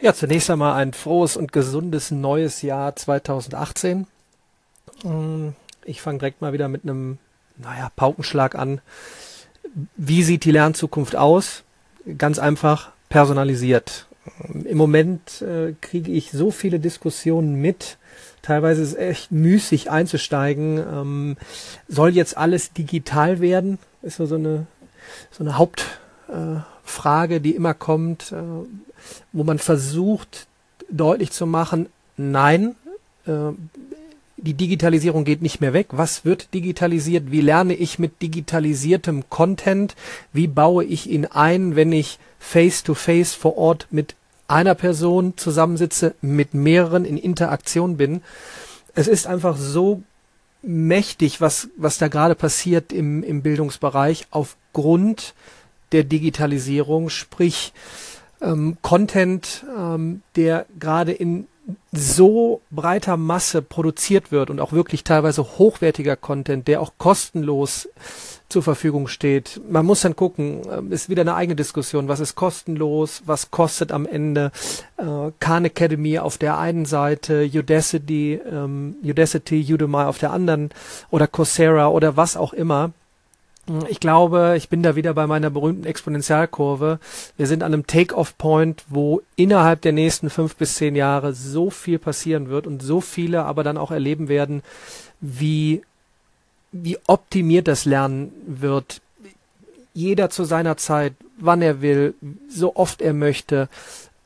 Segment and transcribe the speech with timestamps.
[0.00, 4.06] Ja, zunächst einmal ein frohes und gesundes neues Jahr 2018.
[5.02, 5.48] Mm,
[5.84, 7.18] ich fange direkt mal wieder mit einem,
[7.56, 8.80] naja, Paukenschlag an.
[9.96, 11.64] Wie sieht die Lernzukunft aus?
[12.16, 14.06] Ganz einfach personalisiert.
[14.64, 17.98] Im Moment äh, kriege ich so viele Diskussionen mit.
[18.42, 20.78] Teilweise ist es echt müßig einzusteigen.
[20.78, 21.36] Ähm,
[21.88, 23.80] soll jetzt alles digital werden?
[24.02, 24.66] Ist so eine,
[25.32, 28.36] so eine Hauptfrage, äh, die immer kommt, äh,
[29.32, 30.46] wo man versucht
[30.90, 31.86] deutlich zu machen,
[32.16, 32.74] nein,
[33.26, 33.52] äh,
[34.36, 35.88] die Digitalisierung geht nicht mehr weg.
[35.90, 37.30] Was wird digitalisiert?
[37.30, 39.96] Wie lerne ich mit digitalisiertem Content?
[40.32, 44.14] Wie baue ich ihn ein, wenn ich face-to-face -face vor Ort mit
[44.46, 48.22] einer Person zusammensitze, mit mehreren in Interaktion bin?
[48.94, 50.02] Es ist einfach so
[50.62, 55.34] mächtig, was, was da gerade passiert im, im Bildungsbereich aufgrund
[55.92, 57.72] der Digitalisierung, sprich
[58.40, 61.46] ähm, Content, ähm, der gerade in
[61.92, 67.88] so breiter Masse produziert wird und auch wirklich teilweise hochwertiger Content, der auch kostenlos
[68.48, 69.60] zur Verfügung steht.
[69.68, 73.92] Man muss dann gucken, äh, ist wieder eine eigene Diskussion, was ist kostenlos, was kostet
[73.92, 74.50] am Ende.
[74.96, 80.70] Äh, Khan Academy auf der einen Seite, Udacity, ähm, Udacity, Udemy auf der anderen
[81.10, 82.92] oder Coursera oder was auch immer.
[83.88, 86.98] Ich glaube, ich bin da wieder bei meiner berühmten Exponentialkurve.
[87.36, 91.98] Wir sind an einem Take-off-Point, wo innerhalb der nächsten fünf bis zehn Jahre so viel
[91.98, 94.62] passieren wird und so viele aber dann auch erleben werden,
[95.20, 95.82] wie,
[96.72, 99.02] wie optimiert das Lernen wird.
[99.92, 102.14] Jeder zu seiner Zeit, wann er will,
[102.48, 103.68] so oft er möchte,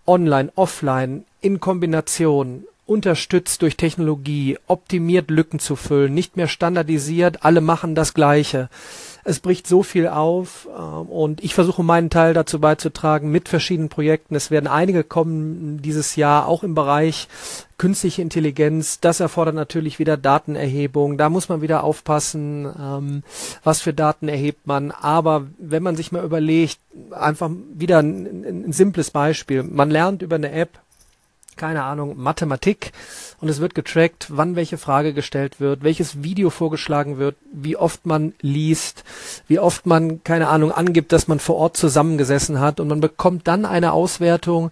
[0.07, 7.61] online, offline, in Kombination, unterstützt durch Technologie, optimiert Lücken zu füllen, nicht mehr standardisiert, alle
[7.61, 8.69] machen das Gleiche
[9.25, 13.89] es bricht so viel auf äh, und ich versuche meinen Teil dazu beizutragen mit verschiedenen
[13.89, 14.35] Projekten.
[14.35, 17.29] Es werden einige kommen dieses Jahr, auch im Bereich
[17.79, 19.01] künstliche Intelligenz.
[19.01, 21.19] Das erfordert natürlich wieder Datenerhebung.
[21.19, 23.23] Da muss man wieder aufpassen, ähm,
[23.65, 24.91] was für Daten erhebt man.
[24.91, 26.79] Aber wenn man sich mal überlegt,
[27.11, 29.63] einfach wieder ein, ein simples Beispiel.
[29.63, 30.82] Man lernt über eine App,
[31.57, 32.93] keine Ahnung, Mathematik
[33.41, 38.07] und es wird getrackt, wann welche Frage gestellt wird, welches Video vorgeschlagen wird, wie oft
[38.07, 39.05] man liest,
[39.49, 43.49] wie oft man, keine Ahnung, angibt, dass man vor Ort zusammengesessen hat und man bekommt
[43.49, 44.71] dann eine Auswertung,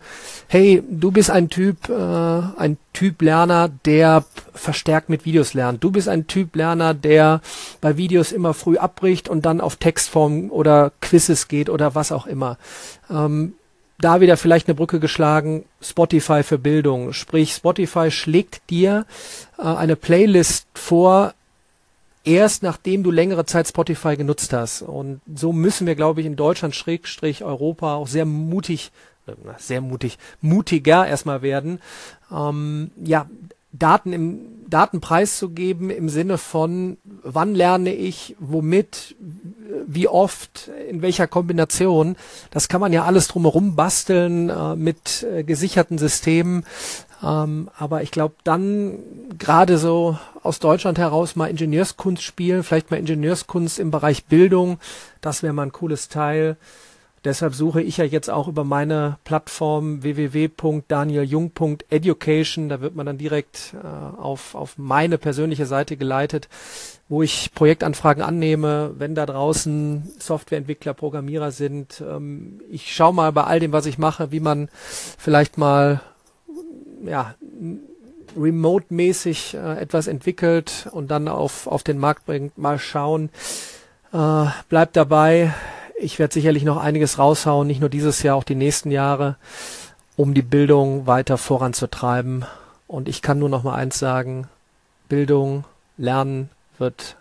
[0.49, 5.83] hey, du bist ein Typ, äh, ein Typ Lerner, der verstärkt mit Videos lernt.
[5.85, 7.41] Du bist ein Typ Lerner, der
[7.81, 12.27] bei Videos immer früh abbricht und dann auf Textform oder Quizzes geht oder was auch
[12.27, 12.59] immer.
[13.09, 13.55] Ähm,
[14.01, 17.13] da wieder vielleicht eine Brücke geschlagen, Spotify für Bildung.
[17.13, 19.07] Sprich, Spotify schlägt dir
[19.59, 21.35] äh, eine Playlist vor,
[22.25, 24.83] erst nachdem du längere Zeit Spotify genutzt hast.
[24.83, 28.91] Und so müssen wir, glaube ich, in Deutschland, Schrägstrich Europa, auch sehr mutig,
[29.27, 31.81] äh, sehr mutig, mutiger erstmal werden.
[32.33, 33.27] Ähm, ja,
[33.73, 39.17] Daten im Daten preiszugeben im Sinne von wann lerne ich, womit,
[39.87, 42.17] wie oft, in welcher Kombination.
[42.51, 46.65] Das kann man ja alles drumherum basteln äh, mit äh, gesicherten Systemen.
[47.23, 48.99] Ähm, aber ich glaube, dann
[49.39, 54.79] gerade so aus Deutschland heraus mal Ingenieurskunst spielen, vielleicht mal Ingenieurskunst im Bereich Bildung,
[55.21, 56.57] das wäre mal ein cooles Teil.
[57.25, 62.71] Deshalb suche ich ja jetzt auch über meine Plattform www.danieljung.education.
[62.71, 66.49] Da wird man dann direkt äh, auf, auf meine persönliche Seite geleitet,
[67.11, 72.01] wo ich Projektanfragen annehme, wenn da draußen Softwareentwickler, Programmierer sind.
[72.01, 74.71] Ähm, ich schaue mal bei all dem, was ich mache, wie man
[75.19, 76.01] vielleicht mal
[77.05, 77.35] ja,
[78.35, 82.57] remote-mäßig äh, etwas entwickelt und dann auf, auf den Markt bringt.
[82.57, 83.29] Mal schauen.
[84.13, 85.55] Äh, bleibt dabei
[86.01, 89.37] ich werde sicherlich noch einiges raushauen, nicht nur dieses Jahr, auch die nächsten Jahre,
[90.17, 92.45] um die Bildung weiter voranzutreiben.
[92.87, 94.49] Und ich kann nur noch mal eins sagen,
[95.09, 95.65] Bildung,
[95.97, 97.17] Lernen wird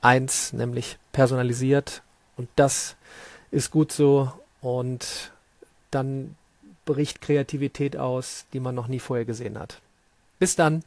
[0.00, 2.02] eins, nämlich personalisiert.
[2.36, 2.96] Und das
[3.50, 4.32] ist gut so.
[4.60, 5.32] Und
[5.90, 6.36] dann
[6.84, 9.80] bricht Kreativität aus, die man noch nie vorher gesehen hat.
[10.38, 10.84] Bis dann.